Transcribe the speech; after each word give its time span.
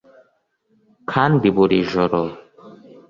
kandi 1.11 1.45
buri 1.55 1.77
joro 1.89 2.21